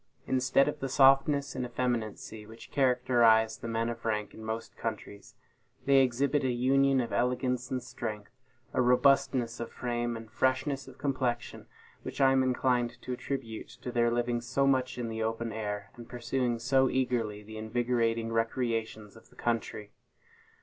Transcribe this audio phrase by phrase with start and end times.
[0.25, 5.35] Instead of the softness and effeminacy which characterize the men of rank in most countries,
[5.85, 8.31] they exhibit a union of elegance and strength,
[8.73, 11.67] a robustness of frame and freshness of complexion,
[12.01, 15.91] which I am inclined to attribute to their living so much in the open air,
[15.95, 19.91] and pursuing so eagerly the invigorating recreations of the country.